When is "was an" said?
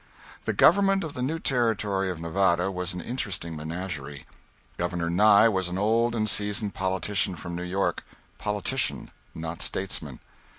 2.71-3.01, 5.47-5.77